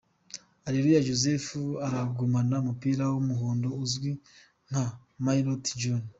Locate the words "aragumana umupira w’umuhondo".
1.85-3.67